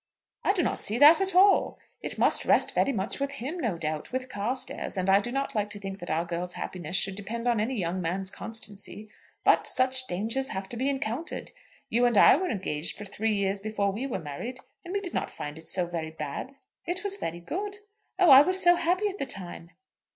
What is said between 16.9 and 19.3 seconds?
was very good. Oh, I was so happy at the